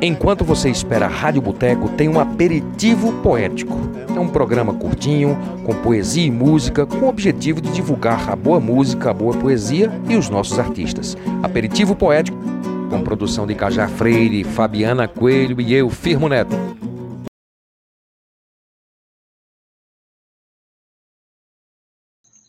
Enquanto 0.00 0.44
você 0.44 0.70
espera 0.70 1.06
a 1.06 1.08
Rádio 1.08 1.42
Boteco, 1.42 1.88
tem 1.88 2.08
um 2.08 2.20
aperitivo 2.20 3.12
poético. 3.20 3.74
É 4.14 4.20
um 4.20 4.28
programa 4.28 4.72
curtinho, 4.72 5.36
com 5.66 5.74
poesia 5.82 6.24
e 6.24 6.30
música, 6.30 6.86
com 6.86 6.98
o 6.98 7.08
objetivo 7.08 7.60
de 7.60 7.72
divulgar 7.72 8.30
a 8.30 8.36
boa 8.36 8.60
música, 8.60 9.10
a 9.10 9.14
boa 9.14 9.36
poesia 9.36 9.90
e 10.08 10.14
os 10.14 10.28
nossos 10.28 10.56
artistas. 10.56 11.16
Aperitivo 11.42 11.96
poético, 11.96 12.38
com 12.88 13.02
produção 13.02 13.44
de 13.44 13.56
Cajá 13.56 13.88
Freire, 13.88 14.44
Fabiana 14.44 15.08
Coelho 15.08 15.60
e 15.60 15.74
eu, 15.74 15.90
Firmo 15.90 16.28
Neto. 16.28 16.54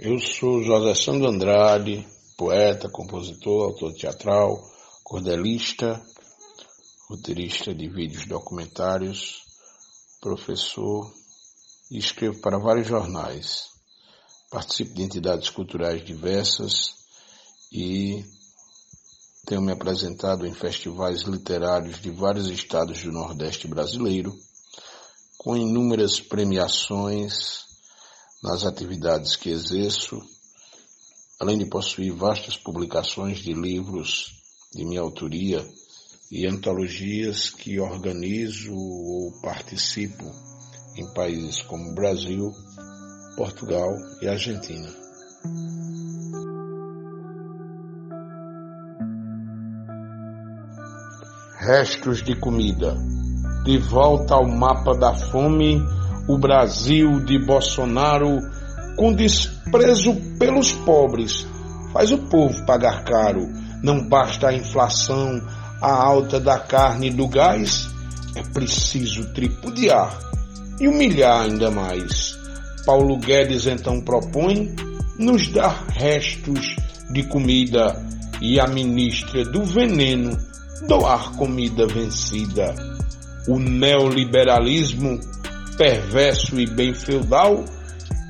Eu 0.00 0.18
sou 0.18 0.64
José 0.64 0.94
Sandro 0.94 1.28
Andrade, 1.28 2.04
poeta, 2.36 2.88
compositor, 2.88 3.66
autor 3.66 3.92
teatral, 3.94 4.60
cordelista, 5.04 6.02
roteirista 7.08 7.72
de 7.72 7.88
vídeos 7.88 8.26
documentários, 8.26 9.44
professor 10.20 11.12
e 11.90 11.98
escrevo 11.98 12.40
para 12.40 12.58
vários 12.58 12.88
jornais. 12.88 13.68
Participo 14.50 14.92
de 14.94 15.02
entidades 15.02 15.48
culturais 15.50 16.04
diversas 16.04 16.94
e 17.72 18.24
tenho 19.46 19.62
me 19.62 19.70
apresentado 19.70 20.44
em 20.44 20.52
festivais 20.52 21.22
literários 21.22 22.00
de 22.00 22.10
vários 22.10 22.48
estados 22.48 23.00
do 23.02 23.12
Nordeste 23.12 23.68
brasileiro, 23.68 24.36
com 25.38 25.56
inúmeras 25.56 26.20
premiações 26.20 27.66
nas 28.42 28.64
atividades 28.64 29.36
que 29.36 29.50
exerço, 29.50 30.20
além 31.38 31.56
de 31.56 31.66
possuir 31.66 32.12
vastas 32.12 32.56
publicações 32.56 33.38
de 33.38 33.52
livros 33.52 34.34
de 34.74 34.84
minha 34.84 35.00
autoria 35.00 35.64
e 36.30 36.46
antologias 36.46 37.50
que 37.50 37.78
organizo 37.78 38.74
ou 38.74 39.32
participo 39.42 40.24
em 40.96 41.12
países 41.14 41.62
como 41.62 41.94
Brasil, 41.94 42.50
Portugal 43.36 43.90
e 44.22 44.28
Argentina. 44.28 44.88
Restos 51.58 52.22
de 52.22 52.38
comida. 52.38 52.96
De 53.64 53.78
volta 53.78 54.34
ao 54.34 54.46
mapa 54.46 54.96
da 54.96 55.14
fome, 55.14 55.80
o 56.28 56.38
Brasil 56.38 57.24
de 57.24 57.38
Bolsonaro, 57.44 58.38
com 58.96 59.12
desprezo 59.12 60.14
pelos 60.38 60.72
pobres, 60.72 61.46
faz 61.92 62.12
o 62.12 62.18
povo 62.28 62.64
pagar 62.64 63.04
caro. 63.04 63.46
Não 63.82 64.08
basta 64.08 64.48
a 64.48 64.54
inflação, 64.54 65.40
a 65.80 65.92
alta 65.92 66.40
da 66.40 66.58
carne 66.58 67.08
e 67.08 67.10
do 67.10 67.28
gás, 67.28 67.88
é 68.34 68.42
preciso 68.42 69.32
tripudiar 69.32 70.18
e 70.80 70.88
humilhar 70.88 71.42
ainda 71.42 71.70
mais. 71.70 72.38
Paulo 72.84 73.18
Guedes 73.18 73.66
então 73.66 74.00
propõe 74.00 74.74
nos 75.18 75.48
dar 75.48 75.86
restos 75.88 76.76
de 77.10 77.22
comida 77.24 78.04
e 78.40 78.60
a 78.60 78.66
ministra 78.66 79.44
do 79.44 79.64
veneno 79.64 80.36
doar 80.86 81.32
comida 81.32 81.86
vencida. 81.86 82.74
O 83.48 83.58
neoliberalismo, 83.58 85.18
perverso 85.76 86.60
e 86.60 86.66
bem 86.66 86.92
feudal, 86.92 87.64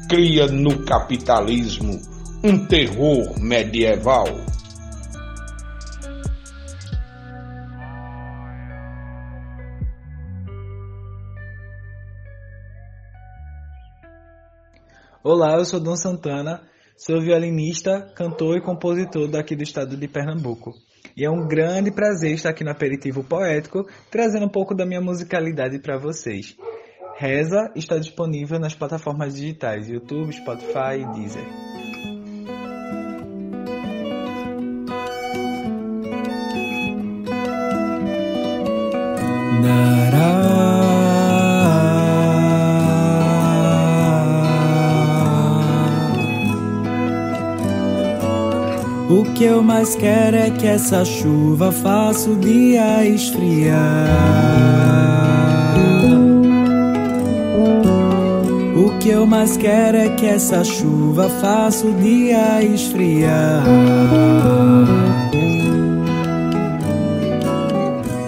cria 0.08 0.46
no 0.46 0.84
capitalismo 0.84 2.00
um 2.44 2.64
terror 2.66 3.38
medieval. 3.40 4.26
Olá, 15.28 15.56
eu 15.56 15.64
sou 15.64 15.80
Dom 15.80 15.96
Santana, 15.96 16.62
sou 16.96 17.20
violinista, 17.20 18.00
cantor 18.14 18.58
e 18.58 18.62
compositor 18.62 19.26
daqui 19.26 19.56
do 19.56 19.64
estado 19.64 19.96
de 19.96 20.06
Pernambuco. 20.06 20.70
E 21.16 21.24
é 21.24 21.28
um 21.28 21.48
grande 21.48 21.90
prazer 21.90 22.34
estar 22.34 22.50
aqui 22.50 22.62
no 22.62 22.70
Aperitivo 22.70 23.24
Poético, 23.24 23.84
trazendo 24.08 24.46
um 24.46 24.48
pouco 24.48 24.72
da 24.72 24.86
minha 24.86 25.00
musicalidade 25.00 25.80
para 25.80 25.98
vocês. 25.98 26.54
Reza 27.16 27.72
está 27.74 27.98
disponível 27.98 28.60
nas 28.60 28.76
plataformas 28.76 29.34
digitais 29.34 29.88
YouTube, 29.88 30.32
Spotify 30.32 31.00
e 31.00 31.12
Deezer. 31.12 31.44
O 49.08 49.22
que 49.22 49.44
eu 49.44 49.62
mais 49.62 49.94
quero 49.94 50.36
é 50.36 50.50
que 50.50 50.66
essa 50.66 51.04
chuva 51.04 51.70
faça 51.70 52.28
o 52.28 52.34
dia 52.34 53.06
esfriar. 53.06 53.78
O 58.74 58.98
que 58.98 59.10
eu 59.10 59.24
mais 59.24 59.56
quero 59.56 59.96
é 59.96 60.08
que 60.08 60.26
essa 60.26 60.64
chuva 60.64 61.28
faça 61.40 61.86
o 61.86 61.92
dia 61.94 62.60
esfriar. 62.64 63.62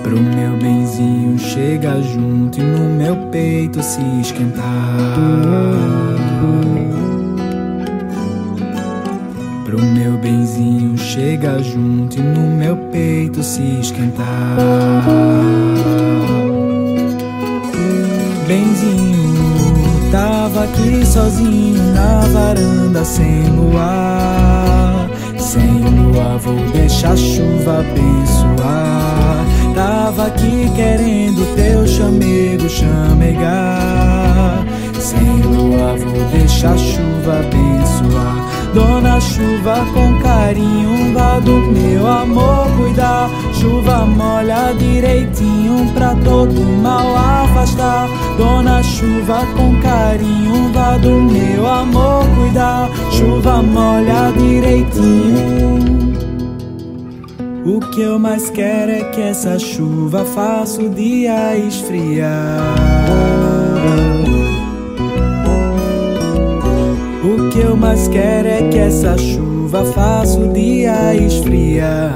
Pro 0.05 0.21
meu 0.21 0.57
benzinho 0.59 1.37
chega 1.41 2.01
junto 2.03 2.61
e 2.61 2.63
no 2.63 2.89
meu 2.95 3.17
peito 3.33 3.83
se 3.83 4.01
esquentar. 4.21 4.65
Pro 9.69 9.83
meu 9.83 10.17
benzinho 10.17 10.97
chega 10.97 11.63
junto 11.63 12.19
e 12.19 12.23
no 12.23 12.57
meu 12.57 12.75
peito 12.91 13.43
se 13.43 13.61
esquentar. 13.79 14.57
Benzinho 18.47 20.11
tava 20.11 20.65
aqui 20.65 21.05
sozinho 21.05 21.83
na 21.93 22.21
varanda 22.33 23.05
sem 23.05 23.45
luar. 23.51 25.11
Sem 25.39 25.81
lua 25.83 26.39
vou 26.39 26.57
deixar 26.73 27.13
a 27.13 27.17
chuva 27.17 27.81
abençoar. 27.81 29.45
Tava 29.75 30.29
aqui 30.29 30.73
querendo 30.75 31.45
teu 31.55 31.87
chamego 31.87 32.67
chamegar. 32.71 34.65
Sem 34.99 35.43
lua 35.43 35.95
vou 35.95 36.25
deixar 36.33 36.73
a 36.73 36.79
chuva 36.79 37.41
abençoar. 37.41 38.48
Dona 38.75 39.21
chuva 39.21 39.77
com 39.95 40.19
carinho, 40.21 41.15
vá 41.15 41.39
do 41.41 41.53
meu 41.53 42.07
amor 42.07 42.67
cuidar. 42.77 43.31
Chuva 43.55 44.05
molha 44.05 44.75
direitinho 44.79 45.91
pra 45.95 46.15
todo 46.17 46.61
mal 46.83 47.17
afastar. 47.17 48.09
Dona 48.37 48.83
chuva 48.83 49.47
com 49.57 49.81
carinho, 49.81 50.73
vá 50.73 50.97
do 50.99 51.11
meu 51.11 51.67
amor 51.67 52.25
cuidar. 52.37 52.91
Chuva 53.11 53.63
molha 53.63 54.33
direitinho. 54.37 55.99
O 57.65 57.81
que 57.81 58.01
eu 58.01 58.19
mais 58.19 58.49
quero 58.49 58.93
é 58.93 59.05
que 59.11 59.21
essa 59.21 59.59
chuva 59.59 60.25
faça 60.25 60.81
o 60.81 60.89
dia 60.89 61.57
esfriar. 61.57 62.29
O 67.29 67.51
que 67.51 67.59
eu 67.59 67.77
mais 67.77 68.09
quero 68.09 68.49
é 68.49 68.63
que 68.71 68.79
essa 68.79 69.19
chuva 69.19 69.85
faça 69.93 70.39
o 70.41 70.51
dia 70.51 71.15
esfriar. 71.15 72.15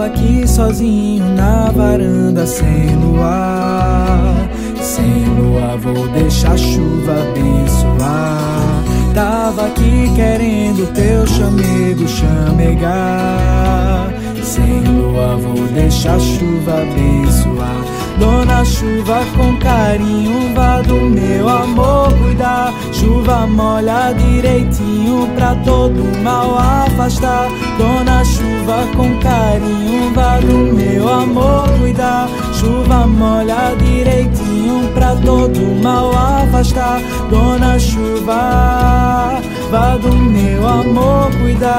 Tava 0.00 0.06
aqui 0.06 0.48
sozinho 0.48 1.24
na 1.34 1.70
varanda 1.70 2.46
sem 2.46 2.96
luar. 2.96 4.48
Sem 4.80 5.26
lua 5.36 5.76
vou 5.76 6.08
deixar 6.08 6.52
a 6.52 6.56
chuva 6.56 7.12
abençoar. 7.12 8.82
Tava 9.14 9.66
aqui 9.66 10.10
querendo 10.16 10.90
teu 10.94 11.26
chamego 11.26 12.08
chamegar. 12.08 14.08
Sem 14.42 14.80
lua 14.84 15.36
vou 15.36 15.66
deixar 15.74 16.14
a 16.14 16.20
chuva 16.20 16.80
abençoar. 16.80 17.99
Dona 18.20 18.62
chuva 18.66 19.24
com 19.34 19.56
carinho, 19.56 20.54
vá 20.54 20.82
do 20.82 20.96
meu 20.96 21.48
amor 21.48 22.12
cuidar. 22.18 22.74
Chuva 22.92 23.46
molha 23.46 24.12
direitinho 24.12 25.26
pra 25.34 25.54
todo 25.54 26.04
mal 26.22 26.58
afastar. 26.58 27.48
Dona 27.78 28.22
Chuva 28.22 28.86
com 28.94 29.18
carinho, 29.20 30.12
vá 30.14 30.38
do 30.38 30.58
meu 30.76 31.08
amor 31.08 31.66
cuidar. 31.78 32.28
Chuva 32.52 33.06
molha 33.06 33.74
direitinho 33.78 34.86
pra 34.92 35.16
todo 35.16 35.58
mal 35.82 36.12
afastar. 36.12 37.00
Dona 37.30 37.78
Chuva, 37.78 39.40
vá 39.70 39.96
do 39.96 40.14
meu 40.14 40.68
amor 40.68 41.30
cuidar. 41.40 41.70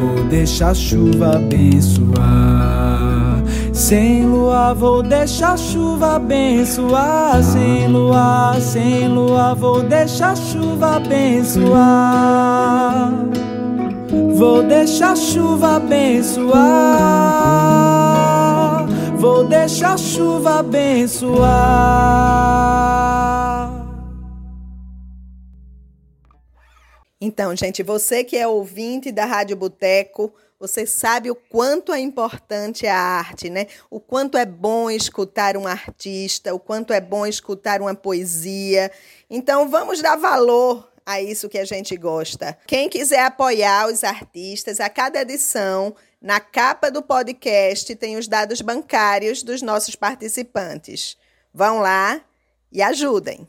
Vou 0.00 0.24
deixar 0.24 0.70
a 0.70 0.74
chuva 0.74 1.36
abençoar. 1.36 3.23
Sem 3.72 4.26
lua 4.26 4.74
vou 4.74 5.02
deixar 5.02 5.54
a 5.54 5.56
chuva 5.56 6.16
abençoar. 6.16 7.42
Sem 7.42 7.88
lua, 7.88 8.56
sem 8.60 9.08
lua 9.08 9.54
vou 9.54 9.82
deixar 9.82 10.32
a 10.32 10.36
chuva 10.36 10.96
abençoar. 10.96 11.52
Vou 14.36 14.62
deixar 14.62 15.12
a 15.12 15.16
chuva 15.16 15.76
abençoar. 15.76 16.54
Vou 19.18 19.44
deixar 19.44 19.94
a 19.94 19.96
chuva 19.96 20.58
abençoar. 20.60 21.94
Então, 27.34 27.56
gente, 27.56 27.82
você 27.82 28.22
que 28.22 28.36
é 28.36 28.46
ouvinte 28.46 29.10
da 29.10 29.24
Rádio 29.24 29.56
Boteco, 29.56 30.32
você 30.56 30.86
sabe 30.86 31.32
o 31.32 31.34
quanto 31.34 31.92
é 31.92 31.98
importante 31.98 32.86
a 32.86 32.96
arte, 32.96 33.50
né? 33.50 33.66
O 33.90 33.98
quanto 33.98 34.38
é 34.38 34.46
bom 34.46 34.88
escutar 34.88 35.56
um 35.56 35.66
artista, 35.66 36.54
o 36.54 36.60
quanto 36.60 36.92
é 36.92 37.00
bom 37.00 37.26
escutar 37.26 37.80
uma 37.80 37.92
poesia. 37.92 38.88
Então, 39.28 39.68
vamos 39.68 40.00
dar 40.00 40.14
valor 40.14 40.88
a 41.04 41.20
isso 41.20 41.48
que 41.48 41.58
a 41.58 41.64
gente 41.64 41.96
gosta. 41.96 42.56
Quem 42.68 42.88
quiser 42.88 43.24
apoiar 43.24 43.88
os 43.88 44.04
artistas, 44.04 44.78
a 44.78 44.88
cada 44.88 45.22
edição, 45.22 45.92
na 46.22 46.38
capa 46.38 46.88
do 46.88 47.02
podcast, 47.02 47.96
tem 47.96 48.16
os 48.16 48.28
dados 48.28 48.60
bancários 48.60 49.42
dos 49.42 49.60
nossos 49.60 49.96
participantes. 49.96 51.16
Vão 51.52 51.80
lá 51.80 52.20
e 52.70 52.80
ajudem. 52.80 53.44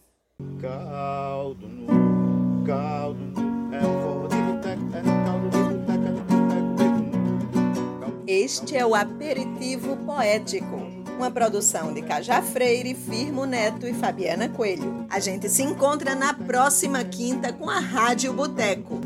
Caldo 0.60 1.86
caldo 2.66 3.35
Este 8.27 8.77
é 8.77 8.86
o 8.86 8.94
Aperitivo 8.94 9.98
Poético, 9.98 10.75
uma 11.18 11.31
produção 11.31 11.94
de 11.94 12.01
Cajá 12.01 12.42
Freire, 12.42 12.94
Firmo 12.94 13.45
Neto 13.45 13.88
e 13.88 13.94
Fabiana 13.94 14.50
Coelho. 14.50 15.06
A 15.10 15.19
gente 15.19 15.50
se 15.50 15.63
encontra 15.63 16.13
na 16.16 16.33
próxima 16.33 17.04
quinta 17.04 17.54
com 17.54 17.69
a 17.69 17.80
Rádio 17.80 18.33
Boteco. 18.33 19.01